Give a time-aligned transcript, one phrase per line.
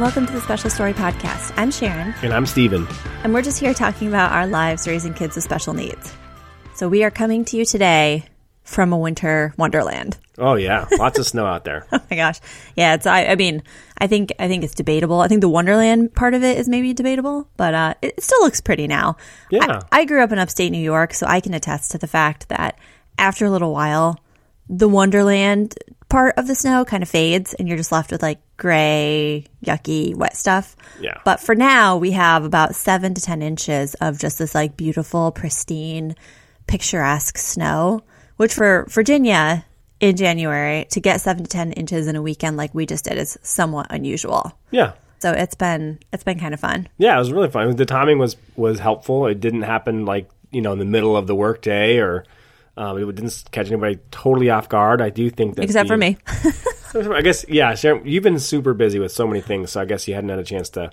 [0.00, 1.52] Welcome to the Special Storey Podcast.
[1.56, 2.88] I'm Sharon, And I'm Steven.
[3.22, 6.12] and we're just here talking about our lives raising kids with special needs.
[6.74, 8.24] So we are coming to you today
[8.64, 10.16] from a winter wonderland.
[10.38, 11.86] Oh yeah, lots of snow out there.
[11.92, 12.40] Oh my gosh.
[12.76, 13.62] Yeah, it's I, I mean,
[13.98, 15.20] I think I think it's debatable.
[15.20, 18.40] I think the wonderland part of it is maybe debatable, but uh it, it still
[18.40, 19.16] looks pretty now.
[19.50, 19.80] Yeah.
[19.92, 22.48] I, I grew up in upstate New York, so I can attest to the fact
[22.48, 22.78] that
[23.18, 24.18] after a little while,
[24.68, 25.74] the wonderland
[26.10, 30.14] part of the snow kind of fades and you're just left with like gray, yucky,
[30.14, 30.76] wet stuff.
[31.00, 31.18] Yeah.
[31.24, 35.30] But for now, we have about 7 to 10 inches of just this like beautiful,
[35.32, 36.14] pristine,
[36.66, 38.02] picturesque snow,
[38.36, 39.64] which for Virginia
[40.00, 43.16] in January to get 7 to 10 inches in a weekend like we just did
[43.18, 44.52] is somewhat unusual.
[44.70, 46.88] Yeah, So it's been it's been kind of fun.
[46.98, 47.74] yeah, it was really fun.
[47.76, 49.26] The timing was was helpful.
[49.26, 52.24] It didn't happen like you know in the middle of the workday or.
[52.80, 55.02] Um, it didn't catch anybody totally off guard.
[55.02, 56.16] I do think that, Except the- for me.
[57.14, 57.74] I guess, yeah.
[57.74, 60.38] Sharon, you've been super busy with so many things, so I guess you hadn't had
[60.38, 60.90] a chance to.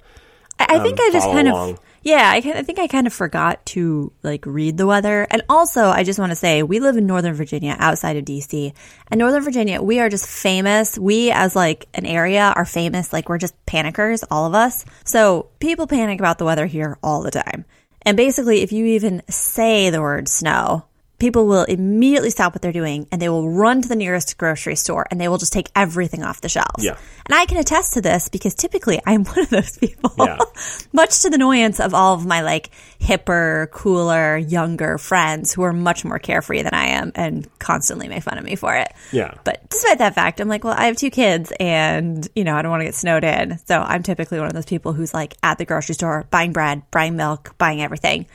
[0.59, 1.71] I, I think I just kind along.
[1.71, 5.25] of yeah, I, I think I kind of forgot to like read the weather.
[5.31, 8.73] And also, I just want to say we live in Northern Virginia, outside of DC,
[9.09, 10.99] and Northern Virginia, we are just famous.
[10.99, 13.13] We as like an area are famous.
[13.13, 14.83] Like we're just panickers, all of us.
[15.05, 17.63] So people panic about the weather here all the time.
[18.01, 20.85] And basically, if you even say the word snow,
[21.19, 24.75] people will immediately stop what they're doing and they will run to the nearest grocery
[24.75, 26.83] store and they will just take everything off the shelves.
[26.83, 26.97] Yeah.
[27.25, 30.11] And I can attest to this because typically I'm one of those people.
[30.17, 30.37] Yeah.
[30.93, 35.73] much to the annoyance of all of my like hipper, cooler, younger friends who are
[35.73, 38.91] much more carefree than I am and constantly make fun of me for it.
[39.11, 39.33] Yeah.
[39.43, 42.61] But despite that fact, I'm like, well, I have two kids and, you know, I
[42.61, 43.57] don't want to get snowed in.
[43.65, 46.83] So I'm typically one of those people who's like at the grocery store buying bread,
[46.91, 48.27] buying milk, buying everything.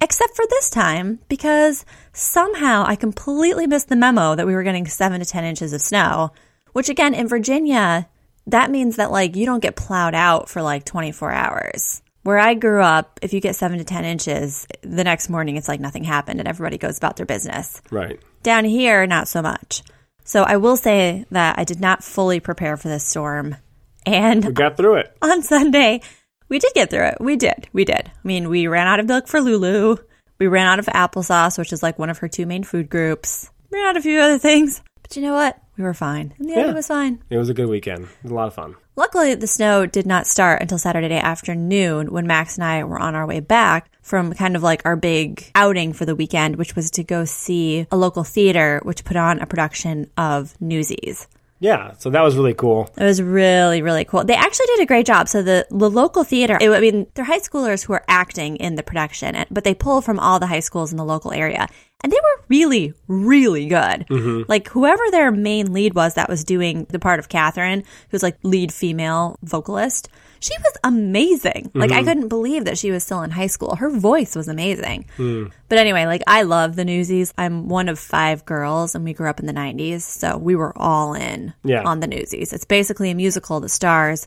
[0.00, 4.86] Except for this time, because somehow I completely missed the memo that we were getting
[4.86, 6.30] seven to 10 inches of snow,
[6.72, 8.08] which again, in Virginia,
[8.46, 12.02] that means that like you don't get plowed out for like 24 hours.
[12.22, 15.68] Where I grew up, if you get seven to 10 inches, the next morning it's
[15.68, 17.80] like nothing happened and everybody goes about their business.
[17.90, 18.20] Right.
[18.42, 19.82] Down here, not so much.
[20.24, 23.56] So I will say that I did not fully prepare for this storm.
[24.04, 25.16] And We got through it.
[25.22, 26.02] on Sunday,
[26.48, 27.18] we did get through it.
[27.20, 27.68] We did.
[27.72, 28.10] We did.
[28.12, 29.96] I mean, we ran out of milk for Lulu.
[30.38, 33.50] We ran out of applesauce, which is like one of her two main food groups.
[33.70, 34.82] Ran out of a few other things.
[35.02, 35.58] But you know what?
[35.76, 36.34] We were fine.
[36.38, 37.22] And the end, it was fine.
[37.30, 38.04] It was a good weekend.
[38.04, 38.74] It was a lot of fun.
[38.96, 43.14] Luckily, the snow did not start until Saturday afternoon when Max and I were on
[43.14, 46.90] our way back from kind of like our big outing for the weekend, which was
[46.92, 51.28] to go see a local theater which put on a production of Newsies.
[51.60, 52.88] Yeah, so that was really cool.
[52.96, 54.24] It was really, really cool.
[54.24, 55.28] They actually did a great job.
[55.28, 58.76] So the, the local theater, it- I mean, they're high schoolers who are acting in
[58.76, 61.66] the production, but they pull from all the high schools in the local area.
[62.04, 64.06] And they were really, really good.
[64.08, 64.42] Mm-hmm.
[64.46, 68.38] Like whoever their main lead was that was doing the part of Catherine, who's like
[68.44, 70.08] lead female vocalist,
[70.40, 71.70] she was amazing.
[71.74, 72.08] Like I mm-hmm.
[72.08, 73.76] couldn't believe that she was still in high school.
[73.76, 75.06] Her voice was amazing.
[75.16, 75.52] Mm.
[75.68, 77.32] But anyway, like I love the Newsies.
[77.36, 80.76] I'm one of five girls, and we grew up in the '90s, so we were
[80.76, 81.82] all in Yeah.
[81.82, 82.52] on the Newsies.
[82.52, 84.26] It's basically a musical that stars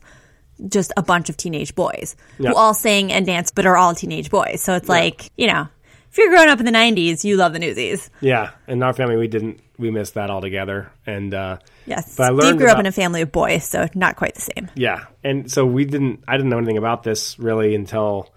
[0.68, 4.30] just a bunch of teenage boys who all sing and dance, but are all teenage
[4.30, 4.62] boys.
[4.62, 5.68] So it's like you know,
[6.12, 8.10] if you're growing up in the '90s, you love the Newsies.
[8.20, 9.60] Yeah, in our family, we didn't.
[9.78, 12.92] We missed that altogether, and uh, Yes, But I Steve learned grew up in a
[12.92, 14.70] family of boys, so not quite the same.
[14.76, 16.22] yeah, and so we didn't.
[16.28, 18.32] I didn't know anything about this really until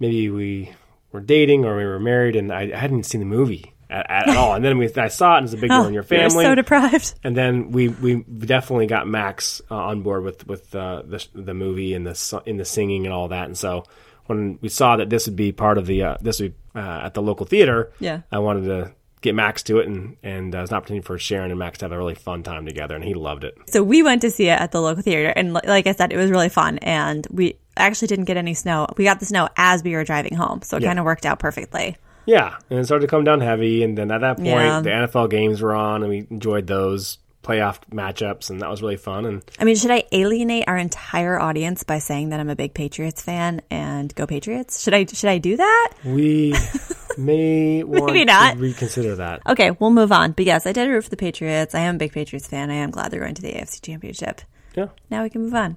[0.00, 0.72] maybe we
[1.12, 4.28] were dating or we were married, and I, I hadn't seen the movie at, at,
[4.36, 4.54] all.
[4.54, 6.44] And then we, I saw it, and it's a big deal in your Oh, family.
[6.44, 7.14] so deprived.
[7.22, 11.54] and then we we definitely got Max uh, on board with with uh, the the
[11.54, 13.44] movie and the in the singing and all that.
[13.46, 13.84] And so
[14.26, 17.00] when we saw that this would be part of the uh, this would be, uh,
[17.04, 18.20] at the local theater, Yeah.
[18.30, 18.92] I wanted to
[19.22, 21.78] get Max to it, and and uh, it was an opportunity for Sharon and Max
[21.78, 23.56] to have a really fun time together, and he loved it.
[23.68, 26.12] So we went to see it at the local theater, and li- like I said,
[26.12, 26.78] it was really fun.
[26.78, 28.86] And we actually didn't get any snow.
[28.96, 30.88] We got the snow as we were driving home, so it Yeah.
[30.90, 31.96] kind of worked out perfectly.
[32.26, 34.80] Yeah, and it started to come down heavy, and then at that point, Yeah.
[34.80, 38.96] the NFL games were on, and we enjoyed those playoff matchups, and that was really
[38.96, 39.24] fun.
[39.24, 42.74] And I mean, should I alienate our entire audience by saying that I'm a big
[42.74, 44.82] Patriots fan and go Patriots?
[44.82, 45.92] Should I should I do that?
[46.04, 46.54] we
[47.18, 48.56] may Maybe not.
[48.58, 49.42] reconsider that.
[49.46, 50.32] Okay, we'll move on.
[50.32, 51.74] But yes, I did root for the Patriots.
[51.74, 52.70] I am a big Patriots fan.
[52.70, 54.40] I am glad they're going to the AFC Championship.
[54.74, 55.76] Yeah, Now we can move on.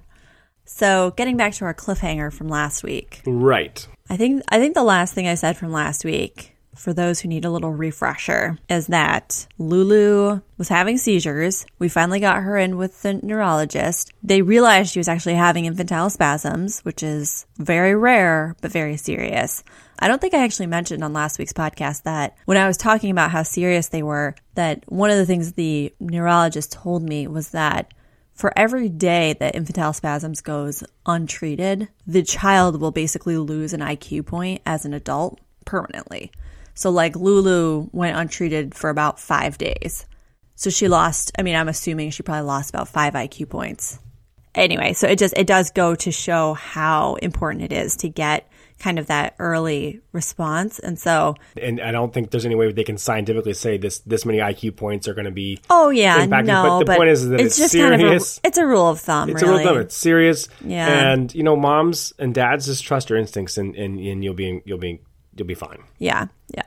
[0.66, 3.22] So, getting back to our cliffhanger from last week.
[3.26, 3.86] right.
[4.08, 7.28] I think I think the last thing I said from last week for those who
[7.28, 11.66] need a little refresher is that Lulu was having seizures.
[11.78, 14.12] We finally got her in with the neurologist.
[14.22, 19.62] They realized she was actually having infantile spasms, which is very rare but very serious.
[19.98, 23.10] I don't think I actually mentioned on last week's podcast that when I was talking
[23.10, 27.50] about how serious they were, that one of the things the neurologist told me was
[27.50, 27.92] that
[28.32, 34.24] for every day that infantile spasms goes untreated, the child will basically lose an IQ
[34.24, 36.32] point as an adult permanently.
[36.80, 40.06] So, like Lulu went untreated for about five days.
[40.54, 43.98] So she lost, I mean, I'm assuming she probably lost about five IQ points.
[44.54, 48.50] Anyway, so it just, it does go to show how important it is to get
[48.78, 50.78] kind of that early response.
[50.78, 54.24] And so, and I don't think there's any way they can scientifically say this this
[54.24, 55.60] many IQ points are going to be.
[55.68, 56.46] oh yeah, impacted.
[56.46, 57.90] no, but the point is that it's, just serious.
[57.90, 59.28] kind of a, it's a rule of thumb.
[59.28, 59.56] it's really.
[59.56, 59.82] a rule of thumb.
[59.82, 60.48] It's serious.
[60.64, 61.12] Yeah.
[61.12, 64.62] And you know, moms and dads just trust your instincts, and, and, and you'll be
[64.64, 65.02] you'll be
[65.40, 65.82] you'll be fine.
[65.98, 66.62] Yeah, yeah.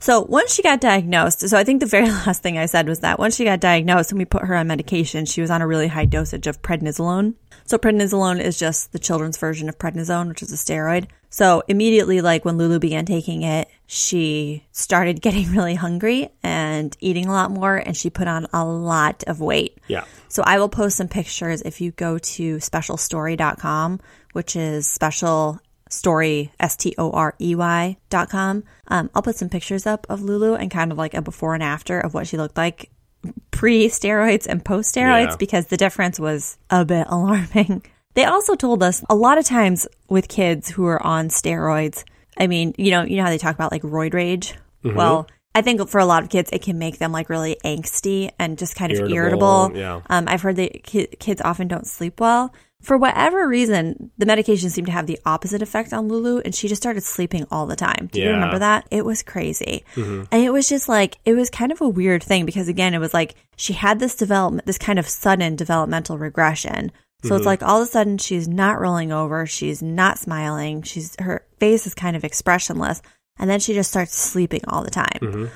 [0.00, 3.00] So once she got diagnosed, so I think the very last thing I said was
[3.00, 5.66] that once she got diagnosed and we put her on medication, she was on a
[5.66, 7.34] really high dosage of prednisolone.
[7.64, 11.06] So prednisolone is just the children's version of prednisone, which is a steroid.
[11.30, 17.26] So immediately, like when Lulu began taking it, she started getting really hungry and eating
[17.26, 19.78] a lot more, and she put on a lot of weight.
[19.88, 20.04] Yeah.
[20.28, 24.00] So I will post some pictures if you go to specialstorey.com,
[24.32, 28.64] which is special story, S T O R E Y dot com.
[28.88, 31.62] Um, I'll put some pictures up of Lulu and kind of like a before and
[31.62, 32.90] after of what she looked like
[33.50, 35.36] pre steroids and post steroids Yeah.
[35.38, 37.82] because the difference was a bit alarming.
[38.14, 42.04] They also told us a lot of times with kids who are on steroids,
[42.36, 44.54] I mean, you know, you know how they talk about like roid rage?
[44.84, 44.96] Mm-hmm.
[44.96, 48.30] Well, I think for a lot of kids, it can make them like really angsty
[48.38, 49.76] and just kind of Irritable, irritable.
[49.76, 50.00] yeah.
[50.08, 52.52] Um, I've heard that ki- kids often don't sleep well.
[52.82, 56.68] For whatever reason, the medication seemed to have the opposite effect on Lulu, and she
[56.68, 58.08] just started sleeping all the time.
[58.12, 58.86] Do you remember that?
[58.90, 59.84] It was crazy.
[59.94, 60.24] Mm-hmm.
[60.30, 62.98] And it was just like, it was kind of a weird thing because, again, it
[62.98, 66.92] was like she had this development, this kind of sudden developmental regression.
[67.24, 67.46] So it's mm-hmm.
[67.48, 71.84] like all of a sudden she's not rolling over, she's not smiling, she's her face
[71.84, 73.02] is kind of expressionless,
[73.40, 75.18] and then she just starts sleeping all the time.
[75.20, 75.46] Mm-hmm.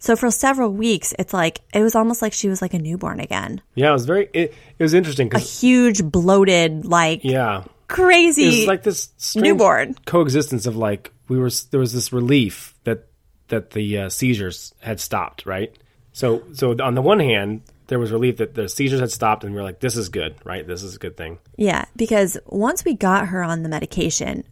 [0.00, 3.20] So for several weeks, it's like it was almost like she was like a newborn
[3.20, 3.60] again.
[3.74, 4.28] Yeah, it was very.
[4.32, 8.44] It, it was interesting A huge, bloated, like yeah, crazy.
[8.44, 9.94] it was like this newborn.
[10.06, 11.50] coexistence of like we were.
[11.70, 13.06] There was this relief that
[13.48, 15.44] that the uh, seizures had stopped.
[15.46, 15.76] Right.
[16.12, 19.52] So so on the one hand, there was relief that the seizures had stopped, and
[19.52, 20.34] we were like, this is good.
[20.44, 20.66] Right.
[20.66, 21.38] This is a good thing.
[21.56, 24.44] Yeah, because once we got her on the medication,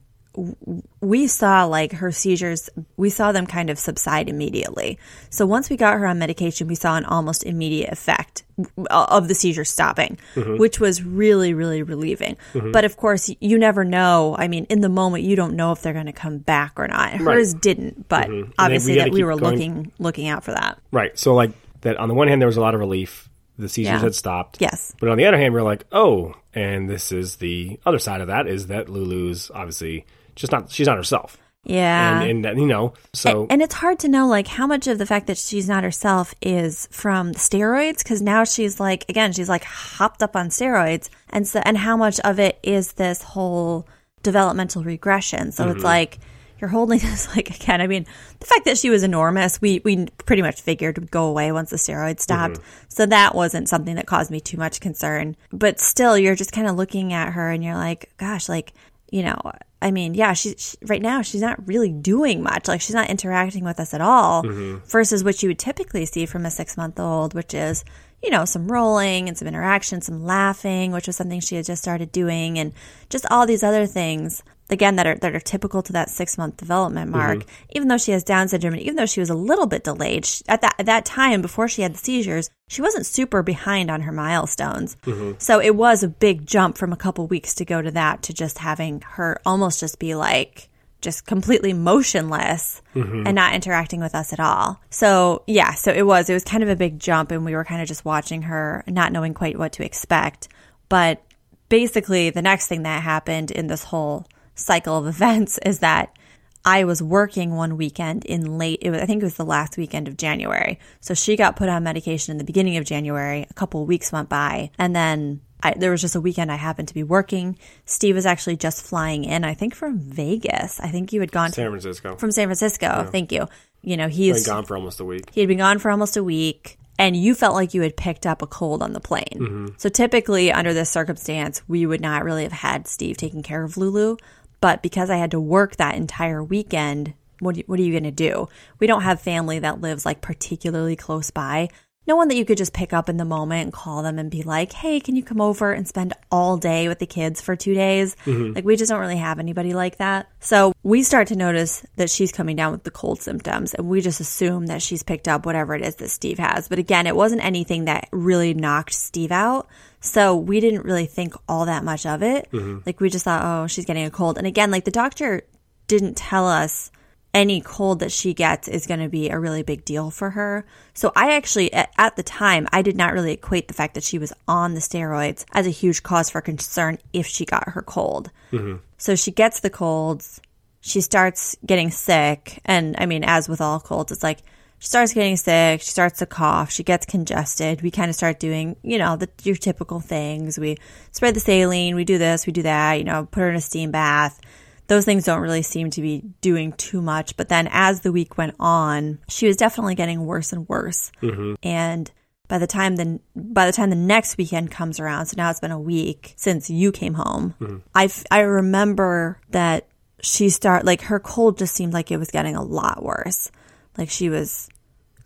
[1.00, 4.98] we saw like her seizures, we saw them kind of subside immediately.
[5.30, 9.28] So once we got her on medication, we saw an almost immediate effect uh, of
[9.28, 10.56] the seizures stopping, mm-hmm.
[10.58, 12.36] which was really, really relieving.
[12.52, 12.72] Mm-hmm.
[12.72, 14.36] But of course, you never know.
[14.38, 16.86] I mean, in the moment, you don't know if they're going to come back or
[16.86, 17.12] not.
[17.12, 18.42] Hers didn't, but mm-hmm.
[18.42, 20.78] then obviously we that we were going- looking looking out for that.
[20.92, 21.18] Right.
[21.18, 21.50] So like
[21.80, 23.28] that on the one hand, there was a lot of relief.
[23.58, 23.98] The seizures Yeah.
[23.98, 24.58] had stopped.
[24.60, 24.94] Yes.
[25.00, 28.20] But on the other hand, we are like, oh, and this is the other side
[28.20, 30.06] of that is that Lulu's obviously
[30.40, 30.70] just not.
[30.70, 31.38] She's not herself.
[31.64, 32.22] Yeah.
[32.22, 33.46] And, and you know, so.
[33.50, 36.34] And it's hard to know like how much of the fact that she's not herself
[36.40, 37.98] is from steroids?
[37.98, 41.10] Because now she's like again she's like hopped up on steroids.
[41.30, 43.86] And so and how much of it is this whole
[44.22, 45.52] developmental regression?
[45.52, 45.84] So it's mm-hmm.
[45.84, 46.18] like
[46.60, 48.04] you're holding this like again i mean
[48.40, 51.70] the fact that she was enormous we we pretty much figured would go away once
[51.70, 52.56] the steroids stopped.
[52.56, 52.84] Mm-hmm.
[52.88, 55.36] So that wasn't something that caused me too much concern.
[55.50, 58.72] But still you're just kind of looking at her and you're like gosh like
[59.10, 59.36] you know
[59.80, 62.68] i mean yeah she, she right now she's not really doing much.
[62.68, 64.84] Like she's not interacting with us at all mm-hmm.
[64.86, 67.84] versus what you would typically see from a six month old which is
[68.22, 71.82] you know some rolling and some interaction some laughing which was something she had just
[71.82, 72.72] started doing and
[73.08, 76.56] just all these other things again that are that are typical to that six month
[76.56, 77.18] development mm-hmm.
[77.18, 80.24] mark even though she has down syndrome even though she was a little bit delayed
[80.24, 83.90] she, at that at that time before she had the seizures she wasn't super behind
[83.90, 85.32] on her milestones mm-hmm.
[85.38, 88.32] so it was a big jump from a couple weeks to go to that to
[88.32, 90.68] just having her almost just be like
[91.00, 93.24] just completely motionless mm-hmm.
[93.24, 94.80] and not interacting with us at all.
[94.90, 97.64] So, yeah, so it was it was kind of a big jump and we were
[97.64, 100.48] kind of just watching her not knowing quite what to expect.
[100.88, 101.22] But
[101.68, 104.26] basically the next thing that happened in this whole
[104.58, 106.16] cycle of events is that
[106.64, 109.76] I was working one weekend in late, it was, I think it was the last
[109.76, 110.78] weekend of January.
[111.00, 113.46] So she got put on medication in the beginning of January.
[113.48, 114.70] A couple of weeks went by.
[114.78, 117.58] And then I, there was just a weekend I happened to be working.
[117.84, 120.78] Steve was actually just flying in, I think from Vegas.
[120.80, 122.16] I think you had gone San Francisco.
[122.16, 123.08] from San Francisco.
[123.10, 123.46] Thank you.
[123.82, 125.30] You know, he's gone for almost a week.
[125.32, 128.26] he had been gone for almost a week and you felt like you had picked
[128.26, 129.24] up a cold on the plane.
[129.36, 129.66] Mm-hmm.
[129.76, 133.76] So typically under this circumstance, we would not really have had Steve taking care of
[133.76, 134.16] Lulu,
[134.60, 138.10] but because I had to work that entire weekend, what what are you going to
[138.10, 138.48] do?
[138.78, 141.68] We don't have family that lives like particularly close by.
[142.08, 144.30] No one that you could just pick up in the moment and call them and
[144.30, 147.54] be like, hey, can you come over and spend all day with the kids for
[147.54, 148.16] two days?
[148.24, 148.54] Mm-hmm.
[148.54, 150.28] Like, we just don't really have anybody like that.
[150.40, 154.00] So we start to notice that she's coming down with the cold symptoms, and we
[154.00, 156.66] just assume that she's picked up whatever it is that Steve has.
[156.66, 159.68] But again, it wasn't anything that really knocked Steve out.
[160.00, 162.48] So we didn't really think all that much of it.
[162.52, 162.78] Mm-hmm.
[162.86, 164.38] Like, we just thought, oh, she's getting a cold.
[164.38, 165.42] And again, like, the doctor
[165.88, 166.90] didn't tell us
[167.34, 170.64] any cold that she gets is going to be a really big deal for her.
[170.94, 174.18] So I actually, at, the time, I did not really equate the fact that she
[174.18, 178.30] was on the steroids as a huge cause for concern if she got her cold.
[178.50, 178.76] Mm-hmm.
[178.96, 180.40] So she gets the colds,
[180.80, 182.60] she starts getting sick.
[182.64, 184.40] And I mean, as with all colds, it's like
[184.78, 187.82] she starts getting sick, she starts to cough, she gets congested.
[187.82, 190.58] We kind of start doing, you know, the your typical things.
[190.58, 190.78] We
[191.10, 193.60] spread the saline, we do this, we do that, you know, put her in a
[193.60, 194.40] steam bath
[194.88, 197.36] those things don't really seem to be doing too much.
[197.36, 201.12] But then as the week went on, she was definitely getting worse and worse.
[201.22, 201.54] Mm-hmm.
[201.62, 202.10] And
[202.48, 205.60] by the time the by the time the next weekend comes around, so now it's
[205.60, 207.54] been a week since you came home.
[207.60, 207.76] Mm-hmm.
[207.94, 209.86] I f- I remember that
[210.20, 213.50] she start like her cold just seemed like it was getting a lot worse.
[213.96, 214.68] Like she was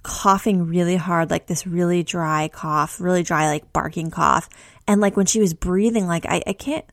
[0.03, 4.49] coughing really hard, like this really dry cough, really dry, like barking cough.
[4.89, 6.85] And like when she was breathing, like I, I can't,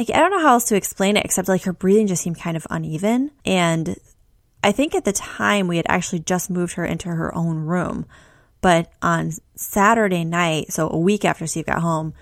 [0.00, 2.38] I, I don't know how else to explain it except like her breathing just seemed
[2.38, 3.30] kind of uneven.
[3.44, 3.96] And
[4.64, 8.06] I think at the time we had actually just moved her into her own room.
[8.62, 12.14] But on Saturday night, so a week after Steve got home,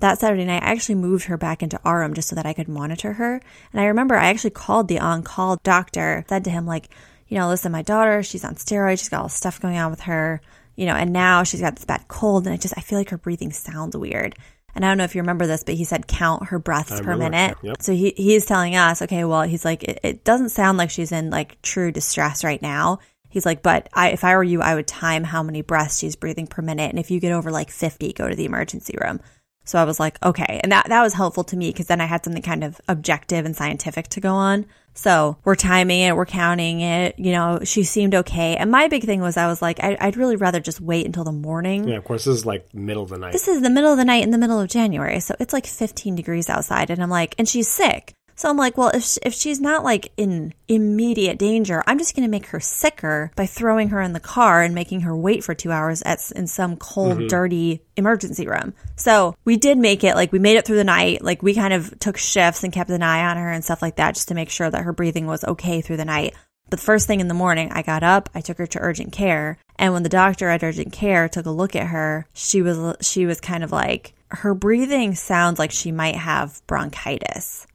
[0.00, 2.52] that Saturday night, I actually moved her back into our room just so that I
[2.52, 3.40] could monitor her.
[3.72, 6.88] And I remember I actually called the on call doctor, said to him, like,
[7.28, 9.90] you know, listen, my daughter, she's on steroids, she's got all this stuff going on
[9.90, 10.40] with her,
[10.76, 12.46] you know, and now she's got this bad cold.
[12.46, 14.36] And I just, I feel like her breathing sounds weird.
[14.74, 17.12] And I don't know if you remember this, but he said count her breaths per
[17.12, 17.58] remember, minute.
[17.62, 17.82] yep.
[17.82, 21.12] So he he's telling us, okay, well, he's like, it, it doesn't sound like she's
[21.12, 22.98] in like true distress right now.
[23.28, 26.16] He's like, but I, if I were you, I would time how many breaths she's
[26.16, 29.20] breathing per minute, and if you get over like fifty, go to the emergency room.
[29.64, 32.06] So I was like, okay, and that that was helpful to me because then I
[32.06, 34.66] had something kind of objective and scientific to go on.
[34.94, 37.18] So we're timing it, we're counting it.
[37.18, 40.16] You know, she seemed okay, and my big thing was I was like, I, I'd
[40.16, 41.88] really rather just wait until the morning.
[41.88, 43.32] Yeah, of course, this is like middle of the night.
[43.32, 45.66] This is the middle of the night in the middle of January, so it's like
[45.66, 48.14] 15 degrees outside, and I'm like, and she's sick.
[48.36, 52.16] So I'm like, well, if sh- if she's not like in immediate danger, I'm just
[52.16, 55.44] going to make her sicker by throwing her in the car and making her wait
[55.44, 57.26] for two hours at in some cold, mm-hmm.
[57.28, 58.74] dirty emergency room.
[58.96, 61.22] So we did make it like we made it through the night.
[61.22, 63.96] Like we kind of took shifts and kept an eye on her and stuff like
[63.96, 66.34] that, just to make sure that her breathing was okay through the night.
[66.70, 69.12] But the first thing in the morning, I got up, I took her to urgent
[69.12, 72.96] care, and when the doctor at urgent care took a look at her, she was
[73.00, 77.66] she was kind of like her breathing sounds like she might have bronchitis.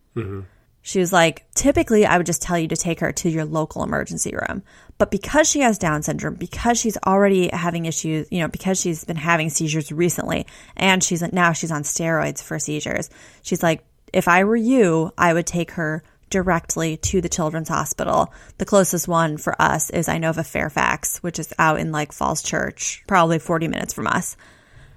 [0.82, 3.84] She was like, typically I would just tell you to take her to your local
[3.84, 4.64] emergency room.
[4.98, 9.04] But because she has Down syndrome, because she's already having issues, you know, because she's
[9.04, 13.10] been having seizures recently and she's now she's on steroids for seizures,
[13.42, 18.34] she's like, if I were you, I would take her directly to the children's hospital.
[18.58, 23.04] The closest one for us is Inova Fairfax, which is out in like Falls Church,
[23.08, 24.38] probably 40 minutes from us.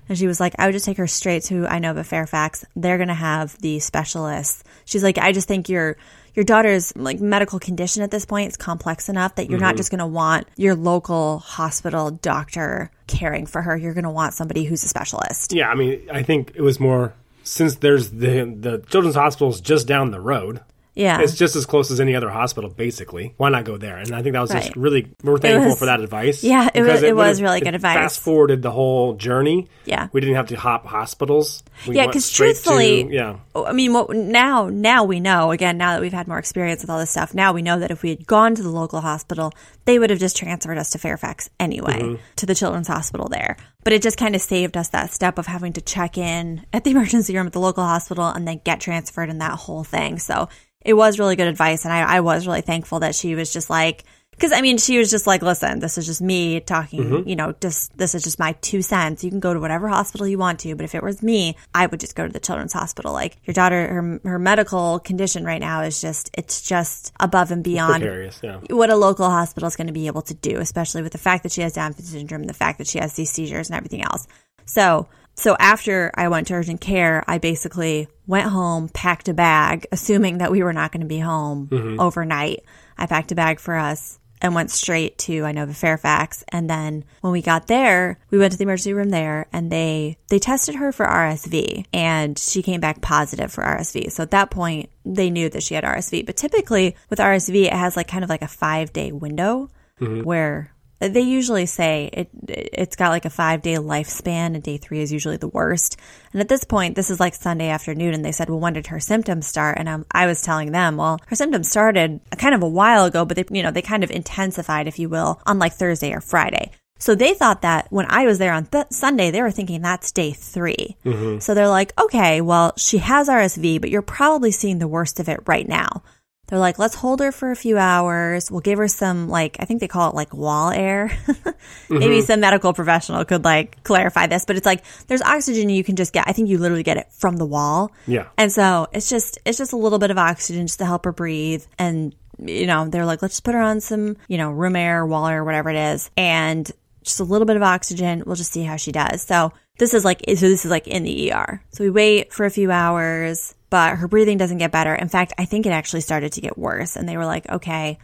[0.08, 2.64] And she was like, I would just take her straight to I know, Inova Fairfax.
[2.76, 4.64] They're going to have the specialists.
[4.84, 5.96] She's like, I just think your
[6.34, 9.76] your daughter's like medical condition at this point is complex enough that you're not mm-hmm.
[9.76, 13.76] just going to want your local hospital doctor caring for her.
[13.76, 15.52] You're going to want somebody who's a specialist.
[15.52, 19.86] yeah, I mean, I think it was more since there's the the children's hospital's just
[19.86, 20.60] down the road.
[20.94, 21.20] Yeah.
[21.22, 23.32] It's just as close as any other hospital, basically.
[23.38, 23.96] Why not go there?
[23.96, 26.44] And I think that was just really we're thankful was- for that advice.
[26.44, 27.96] Yeah, it was- it was would've- really good advice.
[27.96, 29.68] Fast forwarded the whole journey.
[29.84, 30.08] Yeah.
[30.12, 31.62] we didn't have to hop hospitals.
[31.88, 34.68] We Yeah, because straight to- truthfully- yeah, I mean, what now?
[34.70, 35.50] Now we know.
[35.50, 37.90] Again, now that we've had more experience with all this stuff, now we know that
[37.90, 39.52] if we had gone to the local hospital,
[39.86, 42.14] they would have just transferred us to Fairfax anyway, mm-hmm.
[42.36, 43.56] to the children's hospital there.
[43.84, 46.84] But it just kind of saved us that step of having to check in at
[46.84, 50.18] the emergency room at the local hospital and then get transferred and that whole thing.
[50.18, 50.48] So
[50.84, 53.70] it was really good advice, and I, I was really thankful that she was just
[53.70, 54.04] like.
[54.30, 57.04] Because I mean, she was just like, "Listen, this is just me talking.
[57.04, 57.28] Mm-hmm.
[57.28, 59.22] You know, just this is just my two cents.
[59.22, 61.84] You can go to whatever hospital you want to, but if it was me, I
[61.86, 63.12] would just go to the children's hospital.
[63.12, 67.62] Like your daughter, her her medical condition right now is just it's just above and
[67.62, 68.02] beyond.
[68.42, 71.18] Yeah, what a local hospital is going to be able to do, especially with the
[71.18, 74.02] fact that she has Down syndrome, the fact that she has these seizures and everything
[74.02, 74.26] else.
[74.64, 79.86] So, so after I went to urgent care, I basically went home, packed a bag,
[79.92, 82.00] assuming that we were not going to be home mm-hmm.
[82.00, 82.64] overnight.
[82.98, 86.44] I packed a bag for us and went straight to Inova the Fairfax.
[86.48, 90.18] And then when we got there, we went to the emergency room there and they,
[90.28, 94.10] they tested her for RSV and she came back positive for RSV.
[94.10, 96.26] So at that point, they knew that she had RSV.
[96.26, 99.70] But typically with RSV, it has like kind of like a five day window
[100.00, 100.22] mm-hmm.
[100.22, 100.71] where
[101.08, 105.36] They usually say it it's got like a 5-day lifespan and day 3 is usually
[105.36, 105.96] the worst.
[106.32, 108.88] And at this point, this is like Sunday afternoon and they said, "Well, when did
[108.88, 112.62] her symptoms start?" And um, I was telling them, "Well, her symptoms started kind of
[112.62, 115.58] a while ago, but they you know, they kind of intensified if you will on
[115.58, 116.70] like Thursday or Friday."
[117.02, 120.12] So they thought that when I was there on th- Sunday, they were thinking that's
[120.12, 120.96] day 3
[121.40, 125.28] So they're like, okay, well, she has RSV, but you're probably seeing the worst of
[125.28, 126.04] it right now.
[126.48, 128.50] They're like, let's hold her for a few hours.
[128.50, 131.16] We'll give her some, like, I think they call it like wall air.
[131.88, 135.96] Maybe some medical professional could like clarify this, but it's like there's oxygen you can
[135.96, 136.28] just get.
[136.28, 137.90] I think you literally get it from the wall.
[138.06, 138.28] Yeah.
[138.36, 141.12] And so it's just, it's just a little bit of oxygen just to help her
[141.12, 141.64] breathe.
[141.78, 145.06] And, you know, they're like, let's just put her on some, you know, room air,
[145.06, 146.10] wall air, whatever it is.
[146.16, 146.70] And
[147.02, 148.22] just a little bit of oxygen.
[148.26, 149.22] We'll just see how she does.
[149.22, 151.62] So this is like, so this is like in the ER.
[151.70, 154.94] So we wait for a few hours, but her breathing doesn't get better.
[154.94, 156.94] In fact, I think it actually started to get worse.
[156.94, 157.96] And they were like, okay,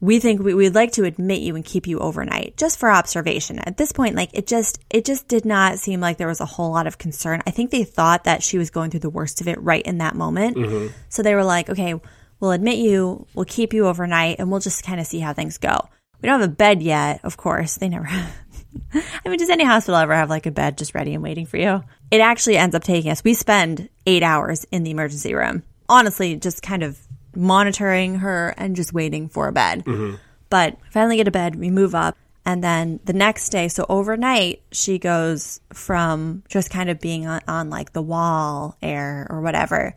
[0.00, 3.60] we think we, we'd like to admit you and keep you overnight just for observation.
[3.60, 6.44] At this point, like it just, it just did not seem like there was a
[6.44, 7.40] whole lot of concern.
[7.46, 9.98] I think they thought that she was going through the worst of it right in
[9.98, 10.56] that moment.
[10.56, 10.88] Mm-hmm.
[11.08, 11.94] So they were like, okay,
[12.40, 15.56] we'll admit you, we'll keep you overnight and we'll just kind of see how things
[15.56, 15.88] go.
[16.20, 17.76] We don't have a bed yet, of course.
[17.76, 18.34] They never have.
[18.94, 21.56] I mean, does any hospital ever have like a bed just ready and waiting for
[21.56, 21.82] you?
[22.10, 25.62] It actually ends up taking us, we spend eight hours in the emergency room.
[25.88, 26.98] Honestly, just kind of
[27.34, 29.84] monitoring her and just waiting for a bed.
[29.84, 30.16] Mm-hmm.
[30.50, 32.16] But finally get a bed, we move up.
[32.44, 37.40] And then the next day, so overnight, she goes from just kind of being on,
[37.46, 39.94] on like the wall air or whatever,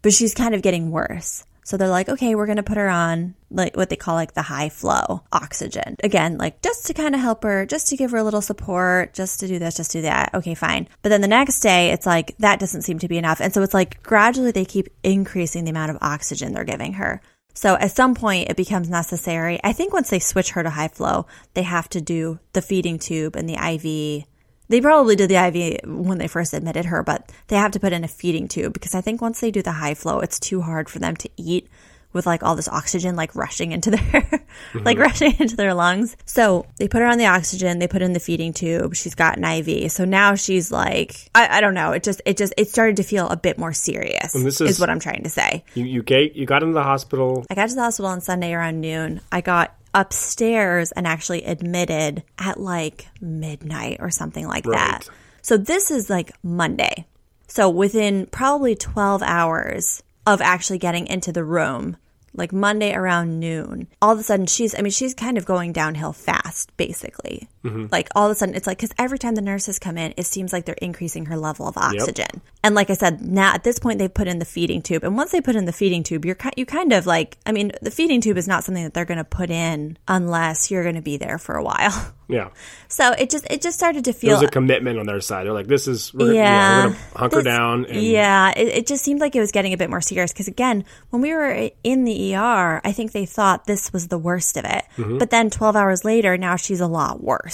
[0.00, 1.44] but she's kind of getting worse.
[1.64, 4.34] So they're like, okay, we're going to put her on like what they call like
[4.34, 5.96] the high flow oxygen.
[6.02, 9.14] Again, like just to kind of help her, just to give her a little support,
[9.14, 10.34] just to do this, just do that.
[10.34, 10.88] Okay, fine.
[11.02, 13.40] But then the next day, it's like that doesn't seem to be enough.
[13.40, 17.20] And so it's like gradually they keep increasing the amount of oxygen they're giving her.
[17.54, 19.60] So at some point it becomes necessary.
[19.62, 22.98] I think once they switch her to high flow, they have to do the feeding
[22.98, 24.26] tube and the IV
[24.72, 27.92] they probably did the IV when they first admitted her, but they have to put
[27.92, 30.62] in a feeding tube because I think once they do the high flow, it's too
[30.62, 31.68] hard for them to eat
[32.14, 34.00] with like all this oxygen like rushing into their
[34.74, 35.00] like mm-hmm.
[35.00, 36.16] rushing into their lungs.
[36.24, 39.36] So they put her on the oxygen, they put in the feeding tube, she's got
[39.36, 39.92] an IV.
[39.92, 43.02] So now she's like I, I don't know, it just it just it started to
[43.02, 45.64] feel a bit more serious And this is is- what I'm trying to say.
[45.74, 47.44] You you get you got into the hospital.
[47.50, 49.20] I got to the hospital on Sunday around noon.
[49.30, 55.08] I got upstairs and actually admitted at like midnight or something like that.
[55.42, 57.06] So this is like Monday.
[57.48, 61.96] So within probably 12 hours of actually getting into the room,
[62.32, 65.72] like Monday around noon, all of a sudden she's, I mean, she's kind of going
[65.72, 67.48] downhill fast, basically.
[67.90, 70.26] Like all of a sudden, it's like, because every time the nurses come in, it
[70.26, 72.40] seems like they're increasing her level of oxygen.
[72.64, 75.04] And like I said, now at this point, they've put in the feeding tube.
[75.04, 77.72] And once they put in the feeding tube, you're you kind of like, I mean,
[77.80, 80.96] the feeding tube is not something that they're going to put in unless you're going
[80.96, 82.12] to be there for a while.
[82.28, 82.48] Yeah.
[82.88, 85.44] So it just, it just started to There feel was a commitment on their side.
[85.44, 86.76] They're like, this is, we're, yeah.
[86.76, 87.84] we're going to hunker This- down.
[87.84, 90.48] And, yeah, it, it just seemed like it was getting a bit more serious because
[90.48, 94.56] again, when we were in the ER, I think they thought this was the worst
[94.56, 94.84] of it.
[94.96, 95.18] Mm-hmm.
[95.18, 97.51] But then 12 hours later, now she's a lot worse.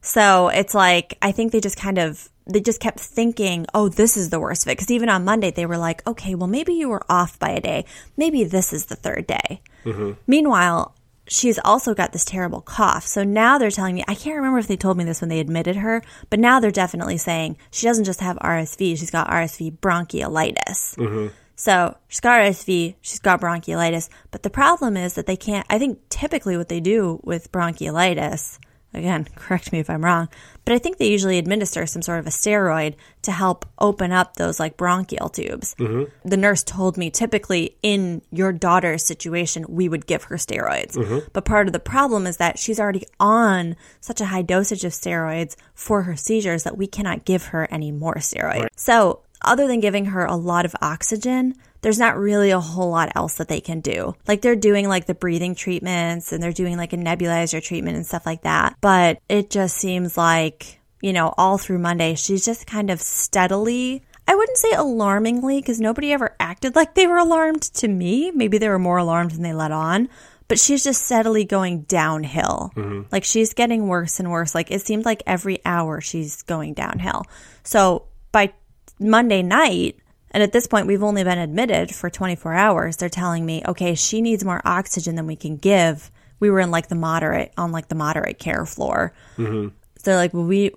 [0.00, 4.16] So it's like I think they just kind of they just kept thinking, "Oh, this
[4.16, 6.74] is the worst of it." Because even on Monday, they were like, "Okay, well, maybe
[6.74, 7.84] you were off by a day.
[8.16, 10.12] Maybe this is the third day." Mm-hmm.
[10.26, 10.94] Meanwhile,
[11.28, 13.06] she's also got this terrible cough.
[13.06, 15.40] So now they're telling me, I can't remember if they told me this when they
[15.40, 19.78] admitted her, but now they're definitely saying she doesn't just have RSV, she's got RSV
[19.78, 20.96] bronchiolitis.
[20.96, 21.28] Mm-hmm.
[21.54, 25.78] So she's got RSV, she's got bronchiolitis, but the problem is that they can't, I
[25.78, 28.58] think typically what they do with bronchiolitis,
[28.94, 30.28] again, correct me if I'm wrong,
[30.64, 34.36] but I think they usually administer some sort of a steroid to help open up
[34.36, 35.74] those like bronchial tubes.
[35.78, 36.28] Mm-hmm.
[36.28, 40.96] The nurse told me typically in your daughter's situation, we would give her steroids.
[40.96, 41.18] Mm-hmm.
[41.32, 44.92] But part of the problem is that she's already on such a high dosage of
[44.92, 48.68] steroids for her seizures that we cannot give her any more steroids.
[48.76, 53.12] So other than giving her a lot of oxygen, there's not really a whole lot
[53.14, 54.14] else that they can do.
[54.26, 58.06] Like they're doing like the breathing treatments and they're doing like a nebulizer treatment and
[58.06, 58.76] stuff like that.
[58.80, 64.02] But it just seems like, you know, all through Monday, she's just kind of steadily,
[64.28, 68.30] I wouldn't say alarmingly, because nobody ever acted like they were alarmed to me.
[68.30, 70.08] Maybe they were more alarmed than they let on.
[70.46, 72.72] But she's just steadily going downhill.
[72.76, 73.08] Mm-hmm.
[73.10, 74.54] Like she's getting worse and worse.
[74.54, 77.24] Like it seemed like every hour she's going downhill.
[77.64, 78.52] So by
[78.98, 79.96] Monday night,
[80.30, 82.96] and at this point, we've only been admitted for 24 hours.
[82.96, 86.10] They're telling me, okay, she needs more oxygen than we can give.
[86.40, 89.12] We were in like the moderate, on like the moderate care floor.
[89.36, 89.68] Mm-hmm.
[89.98, 90.72] So they're like, well, we,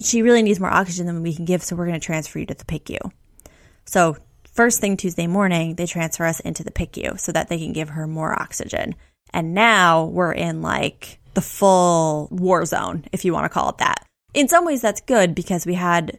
[0.00, 2.46] she really needs more oxygen than we can give, so we're going to transfer you
[2.46, 2.98] to the PICU.
[3.86, 4.16] So
[4.52, 7.88] first thing Tuesday morning, they transfer us into the PICU so that they can give
[7.90, 8.94] her more oxygen.
[9.32, 13.78] And now we're in like the full war zone, if you want to call it
[13.78, 14.04] that.
[14.34, 16.18] In some ways, that's good because we had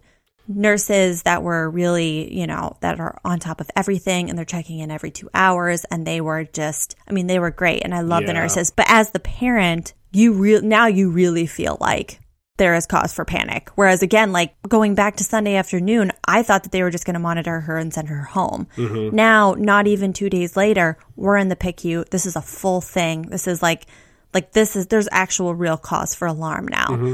[0.50, 4.80] nurses that were really, you know, that are on top of everything and they're checking
[4.80, 8.02] in every two hours and they were just, I mean, they were great and I
[8.02, 8.72] love the nurses.
[8.72, 12.20] But as the parent, you real now you really feel like
[12.58, 13.70] there is cause for panic.
[13.76, 17.14] Whereas again, like going back to Sunday afternoon, I thought that they were just going
[17.14, 18.68] to monitor her and send her home.
[18.76, 19.16] Mm-hmm.
[19.16, 22.10] Now, not even two days later, we're in the PICU.
[22.10, 23.24] This is a full thing.
[23.24, 23.86] This is like,
[24.34, 26.88] like this is, there's actual real cause for alarm now.
[26.88, 27.14] Mm-hmm.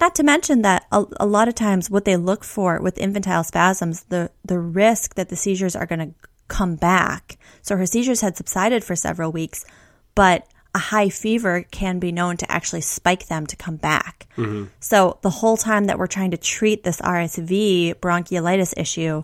[0.00, 3.44] Not to mention that a, a lot of times what they look for with infantile
[3.44, 6.14] spasms, the, the risk that the seizures are going to
[6.48, 7.38] come back.
[7.62, 9.64] So her seizures had subsided for several weeks,
[10.14, 14.26] but a high fever can be known to actually spike them to come back.
[14.36, 14.66] Mm-hmm.
[14.80, 19.22] So the whole time that we're trying to treat this RSV bronchiolitis issue,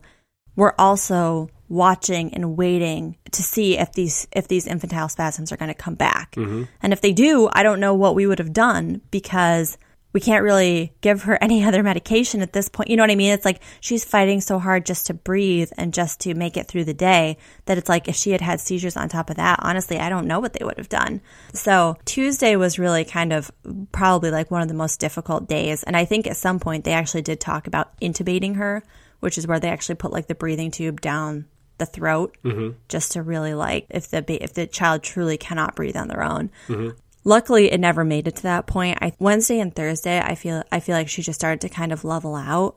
[0.57, 5.69] we're also watching and waiting to see if these if these infantile spasms are going
[5.69, 6.33] to come back.
[6.37, 6.65] Mm-hmm.
[6.83, 9.77] And if they do, I don't know what we would have done because
[10.13, 12.91] we can't really give her any other medication at this point.
[12.91, 13.33] You know what I mean?
[13.33, 16.85] It's like she's fighting so hard just to breathe and just to make it through
[16.85, 19.99] the day that it's like if she had had seizures on top of that, honestly,
[19.99, 21.21] I don't know what they would have done.
[21.55, 23.51] So Tuesday was really kind of
[23.93, 25.83] probably like one of the most difficult days.
[25.83, 28.83] And I think at some point they actually did talk about intubating her,
[29.21, 31.47] which is where they actually put like the breathing tube down
[31.79, 32.77] the throat mm-hmm.
[32.89, 36.23] just to really like if the ba- if the child truly cannot breathe on their
[36.23, 36.51] own.
[36.69, 36.91] Mm-hmm.
[37.25, 38.99] Luckily, it never made it to that point.
[39.01, 42.05] I Wednesday and Thursday, I feel I feel like she just started to kind of
[42.05, 42.77] level out,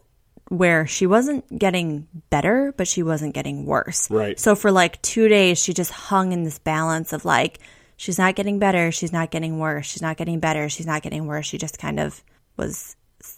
[0.50, 4.10] where she wasn't getting better, but she wasn't getting worse.
[4.10, 4.40] Right.
[4.40, 7.60] So for like two days, she just hung in this balance of like
[7.98, 11.26] she's not getting better, she's not getting worse, she's not getting better, she's not getting
[11.26, 11.46] worse.
[11.46, 12.24] She just kind of
[12.58, 12.96] was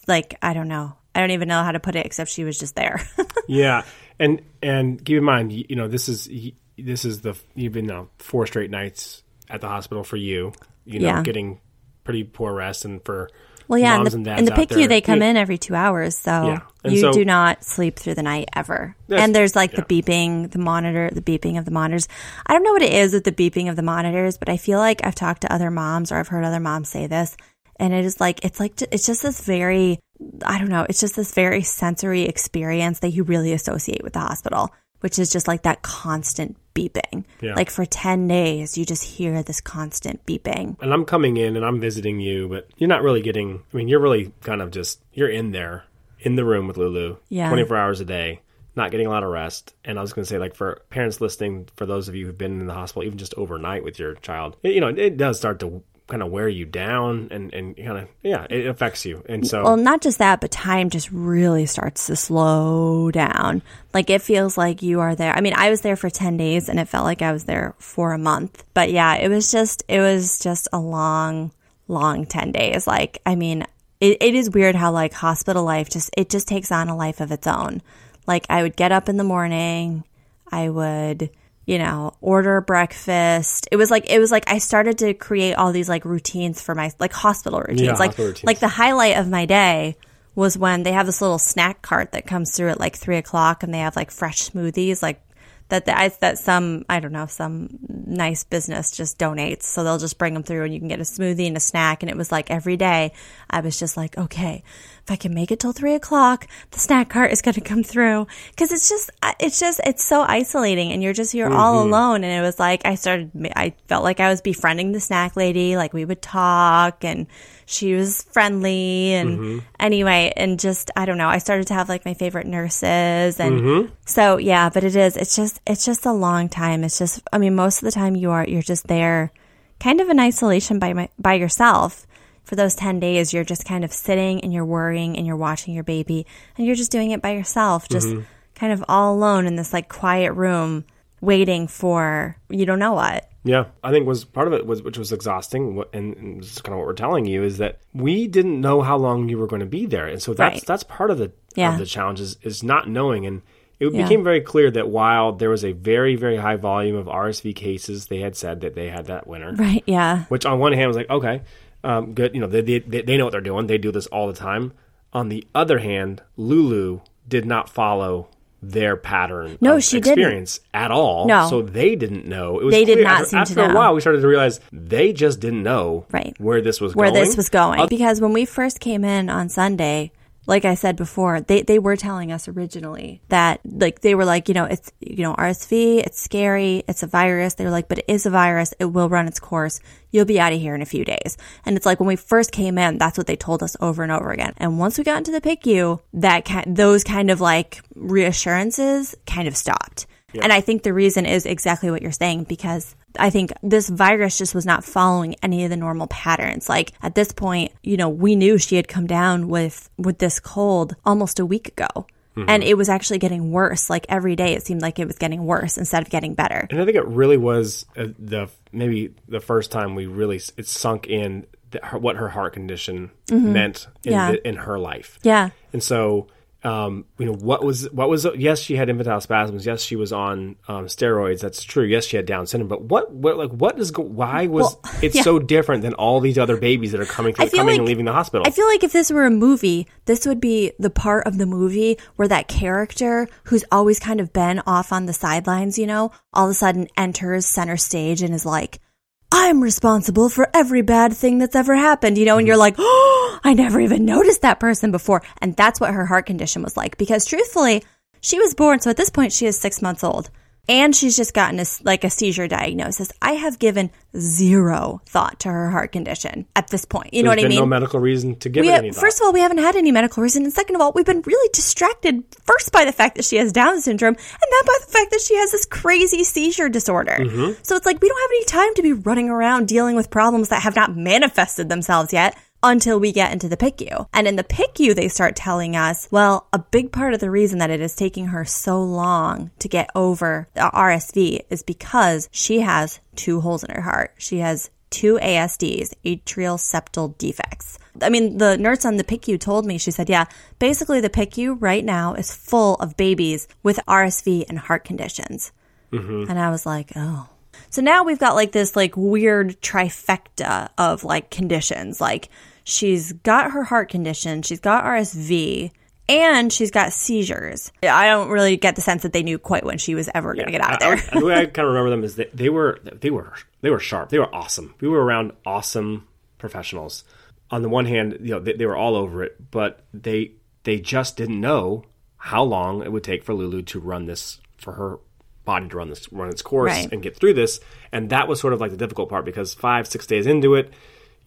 [0.07, 2.57] like I don't know, I don't even know how to put it, except she was
[2.59, 3.01] just there.
[3.47, 3.83] Yeah,
[4.19, 6.29] and and keep in mind, you know, this is
[6.77, 10.51] this is the you've been now four straight nights at the hospital for you.
[10.87, 11.21] You know, Yeah.
[11.21, 11.59] getting
[12.03, 13.29] pretty poor rest, and for
[13.67, 15.75] Well, yeah, moms and the, dads in the PICU, there, they come in every two
[15.75, 16.59] hours, so Yeah.
[16.89, 18.95] You so- do not sleep through the night ever.
[19.09, 19.81] And there's like yeah.
[19.81, 22.07] the beeping, the monitor, the beeping of the monitors.
[22.45, 24.79] I don't know what it is with the beeping of the monitors, but I feel
[24.79, 27.35] like I've talked to other moms or I've heard other moms say this,
[27.77, 29.99] and it is like it's like it's just this very,
[30.45, 34.19] I don't know, it's just this very sensory experience that you really associate with the
[34.21, 34.71] hospital,
[35.01, 37.25] which is just like that constant beeping.
[37.41, 37.55] Yeah.
[37.55, 40.79] Like for ten days, you just hear this constant beeping.
[40.81, 43.63] and I'm coming in and I'm visiting you, but you're not really getting.
[43.73, 45.85] I mean, you're really kind of just you're in there
[46.19, 47.49] in the room with Lulu, Yeah.
[47.49, 48.41] 24 hours a day,
[48.75, 49.73] not getting a lot of rest.
[49.85, 52.37] And I was going to say, like for parents listening, for those of you who've
[52.37, 55.37] been in the hospital, even just overnight with your child, it, you know, it does
[55.37, 59.23] start to kind of wear you down and and kind of yeah, it affects you.
[59.27, 63.61] And so Well, not just that, but time just really starts to slow down.
[63.93, 65.35] Like it feels like you are there.
[65.35, 67.75] I mean, I was there for 10 days and it felt like I was there
[67.77, 68.63] for a month.
[68.73, 71.51] But yeah, it was just, it was just a long,
[71.87, 72.87] long 10 days.
[72.87, 73.65] Like, I mean,
[73.99, 77.19] it, it is weird how like hospital life just, it just takes on a life
[77.19, 77.81] of its own.
[78.25, 80.03] Like I would get up in the morning,
[80.51, 81.29] I would,
[81.67, 83.67] you know, order breakfast.
[83.71, 86.73] It was like it was like I started to create all these like routines for
[86.73, 87.81] my like hospital routines.
[87.81, 88.45] Yeah, like hospital routines.
[88.45, 89.97] like the highlight of my day
[90.33, 93.63] was when they have this little snack cart that comes through at like three o'clock,
[93.63, 95.21] and they have like fresh smoothies, like
[95.67, 99.97] that the, I, that some I don't know some nice business just donates, so they'll
[99.97, 102.01] just bring them through, and you can get a smoothie and a snack.
[102.01, 103.11] And it was like every day,
[103.49, 104.63] I was just like, okay,
[105.07, 107.81] if I can make it till three o'clock, the snack cart is going to come
[107.81, 108.27] through.
[108.49, 111.93] Because it's just it's just it's so isolating, and you're just you're all mm-hmm.
[111.93, 112.23] alone.
[112.25, 115.77] And it was like I started, I felt like I was befriending the snack lady,
[115.77, 117.27] like we would talk and
[117.65, 119.59] she was friendly and mm-hmm.
[119.77, 123.59] anyway and just i don't know i started to have like my favorite nurses and
[123.59, 123.93] mm-hmm.
[124.05, 126.85] so yeah but it is it's just it's just a long time.
[126.85, 129.33] It's just i mean most of the time you are you're just there
[129.81, 132.07] kind of in isolation by my by yourself
[132.47, 135.73] for those 10 days you're just kind of sitting and you're worrying and you're watching
[135.73, 136.25] your baby
[136.57, 138.21] and you're just doing it by yourself just mm-hmm.
[138.55, 140.85] kind of all alone in this like quiet room
[141.21, 143.29] waiting for you don't know what.
[143.43, 146.61] Yeah, I think was part of it was which was exhausting, and, and this is
[146.61, 149.47] kind of what we're telling you is that we didn't know how long you were
[149.47, 150.65] going to be there, and so that's Right.
[150.65, 151.73] that's part of the Yeah.
[151.73, 153.41] of the challenge is, is not knowing, and
[153.79, 154.03] it Yeah.
[154.03, 158.07] became very clear that while there was a very very high volume of RSV cases,
[158.07, 160.25] they had said that they had that winter, right yeah.
[160.25, 161.41] Which on one hand was like okay,
[161.87, 164.27] um, good, you know they, they they know what they're doing, they do this all
[164.27, 164.73] the time.
[165.13, 168.29] On the other hand, Lulu did not follow
[168.61, 170.17] their pattern No, of she didn't.
[170.19, 171.27] experience at all.
[171.27, 171.47] No.
[171.47, 172.59] so they didn't know.
[172.59, 174.59] It was They did not after, seem to after a while we started to realize
[174.73, 176.35] they just didn't know Right.
[176.39, 177.23] where this was where going.
[177.23, 177.87] this was going.
[177.87, 180.11] Because when we first came in on Sunday,
[180.47, 184.47] like I said before, they, they were telling us originally that like they were like,
[184.47, 187.55] you know, it's you know, RSV, it's scary, it's a virus.
[187.55, 189.81] They were like, but it is a virus, it will run its course.
[190.09, 191.37] You'll be out of here in a few days.
[191.65, 194.11] And it's like when we first came in, that's what they told us over and
[194.11, 194.53] over again.
[194.57, 199.49] And once we got into the PICU, that kind, those kind of like reassurances kind
[199.49, 200.07] of stopped.
[200.41, 204.37] And I think the reason is exactly what you're saying because I think this virus
[204.37, 206.69] just was not following any of the normal patterns.
[206.69, 210.39] Like at this point, you know, we knew she had come down with with this
[210.39, 212.07] cold almost a week ago.
[212.47, 213.89] And it was actually getting worse.
[213.89, 216.67] Like every day, it seemed like it was getting worse instead of getting better.
[216.69, 220.67] And I think it really was uh, the maybe the first time we really it
[220.67, 224.11] sunk in that her, what her heart condition meant in, Mm-hmm.
[224.11, 224.31] Yeah.
[224.33, 225.17] the, in her life.
[225.23, 225.49] Yeah.
[225.73, 226.27] And so,
[226.67, 229.65] um, you know, what was what was yes, she had infantile spasms.
[229.65, 231.39] Yes, she was on um, steroids.
[231.39, 231.85] That's true.
[231.85, 232.67] Yes, she had Down syndrome.
[232.67, 235.21] But what, what like what is why was Well, it yeah.
[235.21, 238.03] so different than all these other babies that are coming through, coming like- and leaving
[238.03, 238.45] the hospital?
[238.45, 241.45] I feel like if this were a movie, this would be the part of the
[241.45, 246.11] movie where that character who's always kind of been off on the sidelines, you know,
[246.33, 248.81] all of a sudden enters center stage and is like,
[249.31, 252.61] I'm responsible for every bad thing that's ever happened, you know, and you're mm-hmm.
[252.61, 255.21] like, oh, I never even noticed that person before.
[255.41, 256.97] And that's what her heart condition was like.
[256.97, 257.83] Because truthfully,
[258.21, 260.29] she was born, so at this point, she is six months old.
[260.69, 263.09] And she's just gotten a, like a seizure diagnosis.
[263.21, 267.13] I have given zero thought to her heart condition at this point.
[267.13, 267.59] You know what I mean?
[267.59, 268.99] no medical reason to give We it have- any thought.
[269.01, 271.21] first of all, we haven't had any medical reason, and second of all, we've been
[271.25, 274.91] really distracted first by the fact that she has Down syndrome, and then by the
[274.91, 277.17] fact that she has this crazy seizure disorder.
[277.19, 277.53] Mm-hmm.
[277.63, 280.49] So it's like we don't have any time to be running around dealing with problems
[280.49, 282.37] that have not manifested themselves yet.
[282.67, 284.09] Until we get into the PICU.
[284.13, 287.59] And in the PICU, they start telling us, well, a big part of the reason
[287.59, 292.59] that it is taking her so long to get over the RSV is because she
[292.59, 294.15] has two holes in her heart.
[294.17, 297.79] She has two ASDs, atrial septal defects.
[298.01, 300.25] I mean, the nurse on the PICU told me, she said, yeah,
[300.59, 305.53] basically the PICU right now is full of babies with RSV and heart conditions.
[305.93, 306.29] Mm-hmm.
[306.29, 307.29] And I was like, oh.
[307.69, 311.99] So now we've got like this like weird trifecta of like conditions.
[311.99, 312.29] Like
[312.67, 315.71] she's got her heart condition, she's got RSV,
[316.09, 317.71] and she's got seizures.
[317.81, 320.45] I don't really get the sense that they knew quite when she was ever going
[320.47, 321.19] to get out of I- I- there.
[321.19, 323.79] the way I kind of remember them is that they were they were they were
[323.79, 324.09] sharp.
[324.09, 324.75] They were awesome.
[324.81, 327.03] We were around awesome professionals.
[327.49, 330.31] On the one hand, you know, they, they were all over it, but they
[330.63, 331.85] they just didn't know
[332.17, 334.97] how long it would take for Lulu to run this for her
[335.45, 336.91] body to run this run its course Right.
[336.91, 337.61] and get through this.
[337.93, 340.73] And that was sort of like the difficult part because five six days into it,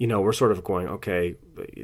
[0.00, 1.36] you know, we're sort of going, okay,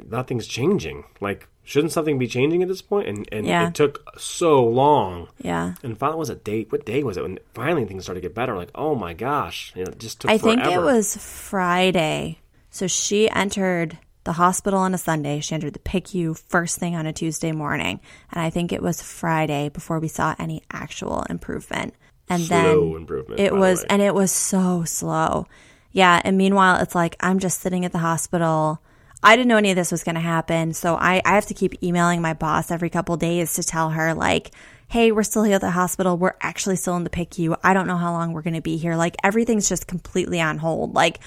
[0.09, 1.03] nothing's changing.
[1.21, 3.07] Like, shouldn't something be changing at this point?
[3.07, 3.67] And and Yeah.
[3.69, 5.27] it took so long.
[5.41, 5.75] yeah.
[5.83, 6.71] And finally, was a date.
[6.71, 7.21] What day was it?
[7.23, 8.55] When finally things started to get better.
[8.57, 10.31] Like, oh my gosh, you know, it just took.
[10.31, 12.39] I think it was Friday.
[12.71, 15.39] So she entered the hospital on a Sunday.
[15.39, 17.99] She entered the PICU first thing on a Tuesday morning.
[18.31, 21.93] And I think it was Friday before we saw any actual improvement.
[22.29, 22.57] And Slow
[22.91, 23.85] then improvement, it the was, way.
[23.89, 25.47] and it was so slow.
[25.97, 26.21] Yeah.
[26.23, 28.79] And meanwhile, it's like I'm just sitting at the hospital.
[29.23, 30.73] I didn't know any of this was going to happen.
[30.73, 34.13] So I, I have to keep emailing my boss every couple days to tell her,
[34.13, 34.51] like,
[34.89, 36.15] hey, we're still here at the hospital.
[36.15, 37.57] We're actually still in the PICU.
[37.63, 38.95] I don't know how long we're going to be here.
[38.95, 40.93] Like, everything's just completely on hold.
[40.93, 41.19] Like,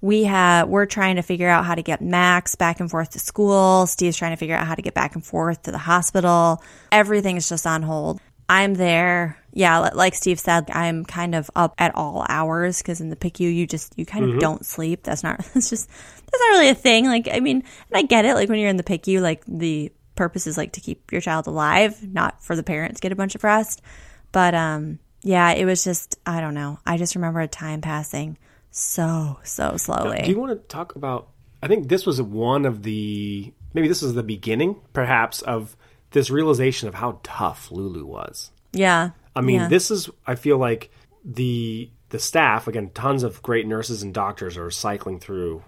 [0.00, 3.20] we have, we're trying to figure out how to get Max back and forth to
[3.20, 3.86] school.
[3.86, 6.60] Steve's trying to figure out how to get back and forth to the hospital.
[6.90, 8.20] Everything's just on hold.
[8.48, 9.38] I'm there.
[9.52, 13.52] Yeah, like Steve said, I'm kind of up at all hours because in the PICU,
[13.52, 15.02] you just, you kind of don't sleep.
[15.02, 17.06] That's not, it's just, that's not really a thing.
[17.06, 18.34] Like, I mean, and I get it.
[18.34, 21.46] Like, when you're in the PICU, like, the purpose is like to keep your child
[21.46, 23.82] alive, not for the parents to get a bunch of rest.
[24.32, 26.78] But, um, yeah, it was just, I don't know.
[26.86, 28.38] I just remember a time passing
[28.70, 30.22] so, so slowly.
[30.22, 31.28] Do you want to talk about?
[31.62, 35.76] I think this was one of the maybe this was the beginning, perhaps, of
[36.12, 38.50] this realization of how tough Lulu was.
[38.72, 39.10] yeah.
[39.36, 39.68] I mean, Yeah.
[39.68, 40.90] this is I feel like
[41.24, 45.62] the the staff again, tons of great nurses and doctors are cycling through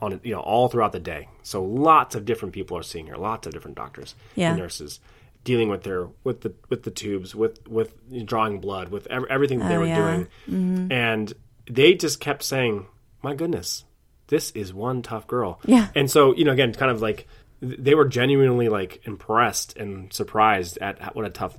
[0.00, 1.28] on you know all throughout the day.
[1.42, 4.50] So lots of different people are seeing her, lots of different doctors Yeah.
[4.50, 5.00] and nurses
[5.44, 7.94] dealing with their with the with the tubes, with with
[8.26, 9.96] drawing blood, with ev- everything that they Oh, were yeah.
[10.16, 10.92] doing, mm-hmm.
[10.92, 11.32] and
[11.70, 12.86] they just kept saying,
[13.22, 13.84] "My goodness,
[14.26, 15.88] this is one tough girl." Yeah.
[15.94, 17.26] and so you know again, kind of like
[17.64, 21.56] they were genuinely like impressed and surprised at what a tough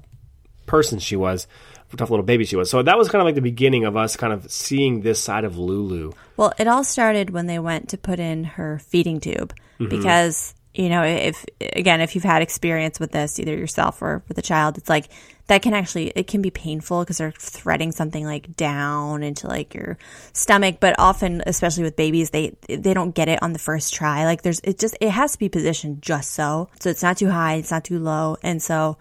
[0.65, 1.47] person she was,
[1.87, 2.69] what a tough little baby she was.
[2.69, 5.43] So that was kind of like the beginning of us kind of seeing this side
[5.43, 6.11] of Lulu.
[6.37, 9.89] Well, it all started when they went to put in her feeding tube Mm-hmm.
[9.89, 14.37] because, you know, if again, if you've had experience with this, either yourself or with
[14.37, 15.09] a child, it's like
[15.47, 19.73] that can actually it can be painful because they're threading something like down into like
[19.73, 19.97] your
[20.33, 20.77] stomach.
[20.79, 24.25] But often, especially with babies, they they don't get it on the first try.
[24.25, 27.29] Like there's it just it has to be positioned just so, so it's not too
[27.29, 28.97] high, it's not too low, and so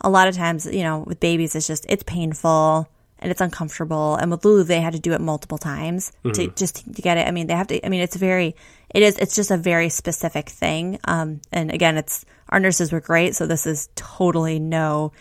[0.00, 4.16] a lot of times, you know, with babies, it's just it's painful and it's uncomfortable.
[4.16, 6.32] And with Lulu, they had to do it multiple times mm-hmm.
[6.32, 7.26] to just to get it.
[7.26, 7.84] I mean, they have to.
[7.84, 8.56] I mean, it's very
[8.94, 10.98] it is it's just a very specific thing.
[11.04, 15.12] Um, and again, it's our nurses were great, so this is totally no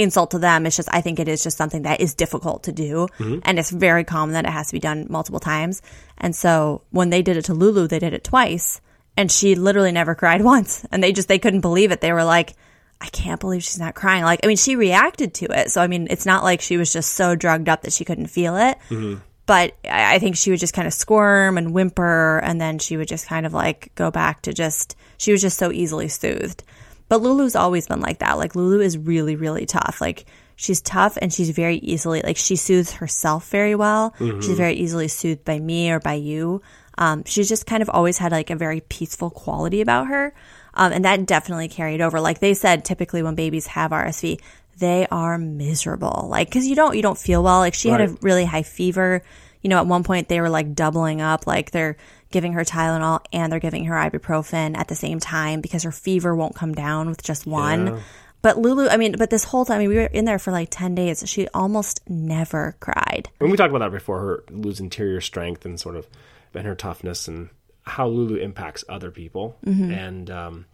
[0.00, 0.66] insult to them.
[0.66, 3.38] It's just I think it is just something that is difficult to do, mm-hmm.
[3.42, 5.82] and it's very common that it has to be done multiple times.
[6.18, 8.80] And so when they did it to Lulu, they did it twice,
[9.16, 12.00] and she literally never cried once, and they just they couldn't believe it.
[12.00, 12.54] They were like.
[13.02, 14.24] I can't believe she's not crying.
[14.24, 15.70] Like, I mean, she reacted to it.
[15.70, 18.26] So, I mean, it's not like she was just so drugged up that she couldn't
[18.26, 18.76] feel it.
[18.90, 22.96] Mm-hmm but I think she would just kind of squirm and whimper, and then she
[22.96, 26.62] would just kind of like go back to just, she was just so easily soothed.
[27.10, 28.38] But Lulu's always been like that.
[28.38, 30.00] Like, Lulu is really, really tough.
[30.00, 34.14] Like, she's tough and she's very easily, like, she soothes herself very well.
[34.20, 34.40] Mm-hmm.
[34.40, 36.62] She's very easily soothed by me or by you.
[36.96, 40.32] Um, she's just kind of always had like a very peaceful quality about her.
[40.72, 42.20] Um, and that definitely carried over.
[42.20, 44.40] Like they said, typically when babies have RSV,
[44.78, 46.28] they are miserable.
[46.30, 47.58] Like, cause you don't, you don't feel well.
[47.58, 48.00] Like she right.
[48.00, 49.24] had a really high fever.
[49.62, 51.96] You know, at one point they were like doubling up, like they're
[52.30, 56.34] giving her Tylenol and they're giving her ibuprofen at the same time because her fever
[56.34, 57.86] won't come down with just one.
[57.86, 58.00] Yeah.
[58.42, 60.50] But Lulu, I mean, but this whole time, I mean, we were in there for
[60.50, 61.22] like 10 days.
[61.26, 63.28] She almost never cried.
[63.38, 66.06] When we talked about that before, her Lulu's interior strength and sort of,
[66.54, 67.50] and her toughness and
[67.82, 69.58] how Lulu impacts other people.
[69.66, 69.90] Mm-hmm.
[69.90, 70.66] And, um,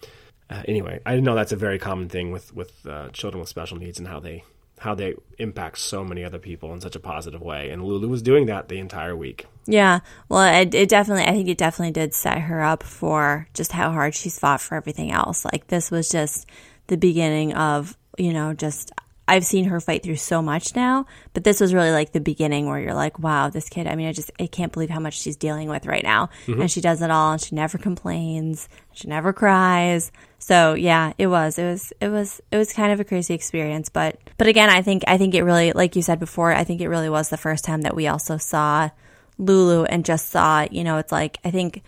[0.49, 3.79] uh, anyway, I know that's a very common thing with with uh, children with special
[3.79, 4.45] needs and how they
[4.79, 7.71] how they impact so many other people in such a positive way.
[7.71, 9.47] And Lulu was doing that the entire week.
[9.67, 13.73] Yeah, well, it, it definitely, I think it definitely did set her up for just
[13.73, 15.45] how hard she's fought for everything else.
[15.45, 16.47] Like this was just
[16.87, 18.93] the beginning of you know just
[19.29, 22.67] I've seen her fight through so much now, but this was really like the beginning
[22.67, 25.19] where you're like, wow, this kid, I mean, I just, I can't believe how much
[25.19, 26.29] she's dealing with right now.
[26.47, 26.61] Mm-hmm.
[26.61, 28.69] And she does it all and she never complains.
[28.93, 30.13] She never cries.
[30.39, 33.89] So yeah, it was, it was, it was, it was kind of a crazy experience.
[33.89, 36.81] But, but again, I think, I think it really, like you said before, I think
[36.81, 38.91] it really was the first time that we also saw
[39.39, 41.83] Lulu and just saw, you know, it's like, I think,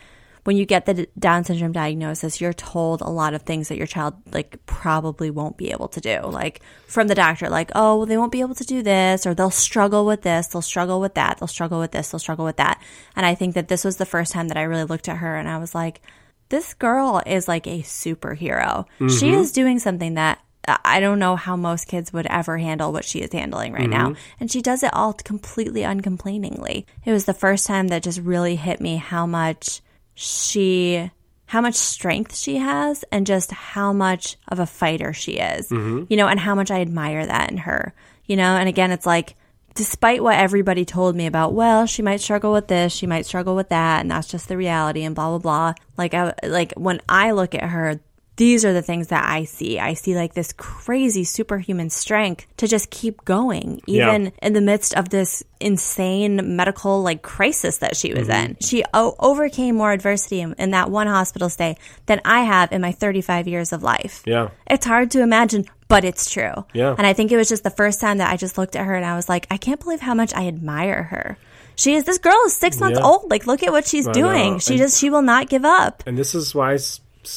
[0.45, 3.87] when you get the Down syndrome diagnosis, you're told a lot of things that your
[3.87, 6.21] child like probably won't be able to do.
[6.23, 9.35] Like from the doctor, like, oh, well, they won't be able to do this, or
[9.35, 12.57] they'll struggle with this, they'll struggle with that, they'll struggle with this, they'll struggle with
[12.57, 12.83] that.
[13.17, 15.37] And I think that this was the first time that I really looked at her
[15.37, 16.01] and I was like,
[16.49, 18.87] this girl is like a superhero.
[18.99, 19.09] Mm-hmm.
[19.09, 20.41] She is doing something that
[20.85, 24.13] I don't know how most kids would ever handle what she is handling right mm-hmm.
[24.13, 24.15] now.
[24.39, 26.85] And she does it all completely uncomplainingly.
[27.05, 29.81] It was the first time that just really hit me how much
[30.19, 31.11] she
[31.47, 35.69] how much strength she has and just how much of a fighter she is.
[35.69, 36.05] Mm-hmm.
[36.09, 37.95] You know, and how much I admire that in her.
[38.27, 39.37] You know, and again it's like
[39.75, 43.55] despite what everybody told me about, well, she might struggle with this, she might struggle
[43.55, 45.75] with that, and that's just the reality and blah blah blah.
[45.97, 48.01] Like I like when I look at her,
[48.39, 49.79] these are the things that I see.
[49.81, 54.31] I see like this crazy superhuman strength to just keep going, even yeah.
[54.41, 58.53] in the midst of this insane medical like crisis that she was mm-hmm.
[58.53, 58.57] in.
[58.61, 62.81] She o- overcame more adversity in, in, that one hospital stay than I have in
[62.81, 64.23] my 35 years of life.
[64.25, 64.51] Yeah.
[64.71, 66.65] It's hard to imagine, but it's true.
[66.73, 66.95] Yeah.
[66.97, 68.95] And I think it was just the first time that I just looked at her
[68.95, 71.37] and I was like, I can't believe how much I admire her.
[71.75, 73.07] She is this girl is six months yeah.
[73.07, 73.31] old.
[73.31, 74.53] Like, look at what she's I doing.
[74.55, 74.59] Know.
[74.59, 76.03] She and, just she will not give up.
[76.07, 76.77] And this is why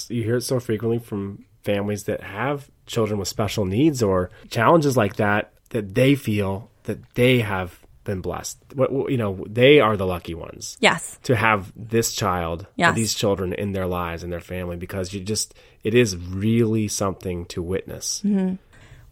[0.10, 4.98] you hear it so frequently from families that have children with special needs or challenges
[4.98, 8.58] like that that they feel that they have been blessed.
[8.76, 10.78] You know, they are the lucky ones.
[10.80, 11.20] Yes.
[11.24, 12.96] To have this child, yes.
[12.96, 17.46] these children in their lives and their family because you just, it is really something
[17.48, 18.22] to witness.
[18.26, 18.56] Mm-hmm.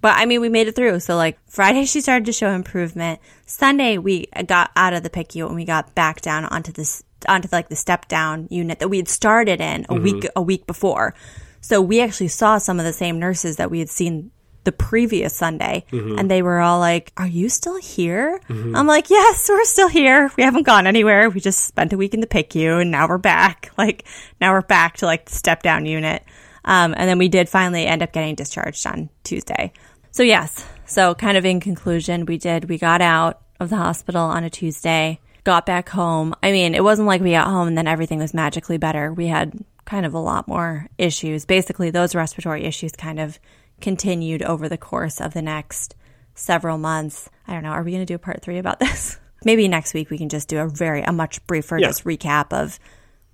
[0.02, 1.02] But I mean, we made it through.
[1.02, 3.20] So like Friday, she started to show improvement.
[3.46, 7.48] Sunday, we got out of the PICU and we got back down onto this onto
[7.52, 10.04] like the step down unit that we had started in a mm-hmm.
[10.04, 11.14] week a week before.
[11.62, 14.32] So we actually saw some of the same nurses that we had seen
[14.64, 16.20] the previous Sunday, mm-hmm.
[16.20, 18.76] and they were all like, "Are you still here?" Mm-hmm.
[18.76, 20.32] I'm like, "Yes, we're still here.
[20.38, 21.30] We haven't gone anywhere.
[21.30, 23.72] We just spent a week in the PICU, and now we're back.
[23.80, 24.06] Like
[24.42, 26.24] now we're back to like the step down unit."
[26.66, 29.72] Um, and then we did finally end up getting discharged on Tuesday.
[30.12, 34.24] So yes, so kind of in conclusion, we did we got out of the hospital
[34.24, 37.78] on a Tuesday got back home, I mean, it wasn't like we got home and
[37.78, 39.14] then everything was magically better.
[39.14, 39.54] We had
[39.86, 41.46] kind of a lot more issues.
[41.46, 43.40] Basically, those respiratory issues kind of
[43.82, 45.96] continued over the course of the next
[46.36, 47.30] several months.
[47.48, 47.70] I don't know.
[47.70, 49.20] Are we going to do a part three about this?
[49.46, 51.88] Maybe next week we can just do a very, a much briefer yeah.
[51.88, 52.80] just recap of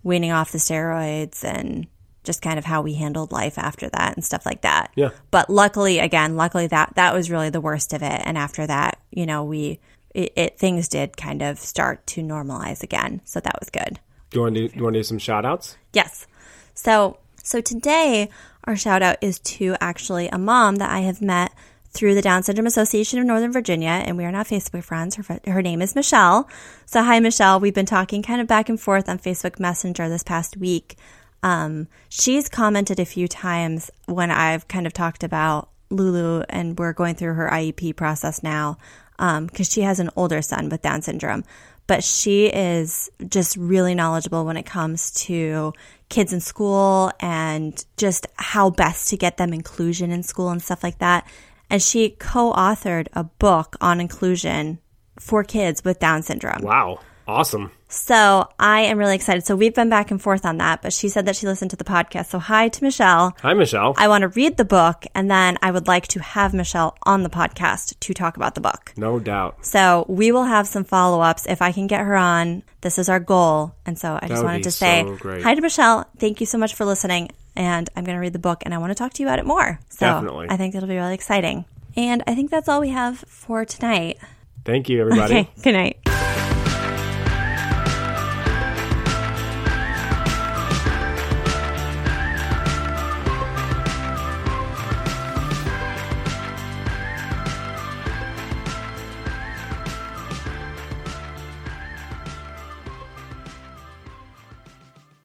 [0.04, 1.88] weaning off the steroids and
[2.24, 4.92] just kind of how we handled life after that and stuff like that.
[4.96, 5.10] Yeah.
[5.32, 8.22] But luckily, again, luckily that that was really the worst of it.
[8.24, 9.80] And after that, you know, we
[10.16, 14.00] it, it things did kind of start to normalize again, so that was good.
[14.32, 15.78] Do you want to do, do you want to do some shout outs?
[15.94, 16.26] Yes.
[16.74, 18.30] So so today
[18.64, 21.52] our shout out is to actually a mom that I have met
[21.90, 25.16] through the Down Syndrome Association of Northern Virginia, and we are not Facebook friends.
[25.16, 26.50] Her, her name is Michelle.
[26.86, 27.60] So, hi, Michelle.
[27.60, 30.98] We've been talking kind of back and forth on Facebook Messenger this past week.
[31.42, 36.92] Um, she's commented a few times when I've kind of talked about Lulu, and we're
[36.92, 38.78] going through her IEP process now
[39.18, 41.44] because um, she has an older son with Down syndrome.
[41.88, 45.72] But she is just really knowledgeable when it comes to
[46.10, 50.84] kids in school and just how best to get them inclusion in school and stuff
[50.84, 51.28] like that
[51.70, 54.80] and she co authored a book on inclusion
[55.20, 56.62] for kids with Down syndrome.
[56.62, 57.00] Wow.
[57.28, 57.72] Awesome.
[57.88, 59.46] So I am really excited.
[59.46, 61.78] So we've been back and forth on that, but she said that she listened to
[61.78, 62.28] the podcast.
[62.28, 63.36] So hi to Michelle.
[63.42, 63.94] Hi, Michelle.
[63.98, 67.24] I want to read the book and then I would like to have Michelle on
[67.24, 68.94] the podcast to talk about the book.
[68.98, 69.66] No doubt.
[69.66, 72.64] So we will have some follow ups if I can get her on.
[72.82, 73.76] This is our goal.
[73.86, 76.06] And so I just wanted to say so hi to Michelle.
[76.20, 77.32] Thank you so much for listening.
[77.56, 79.40] And I'm going to read the book and I want to talk to you about
[79.40, 79.80] it more.
[79.90, 80.48] So Definitely.
[80.50, 81.66] I think it'll be really exciting.
[81.96, 84.18] And I think that's all we have for tonight.
[84.66, 85.34] Thank you, everybody.
[85.34, 86.45] Okay, good night.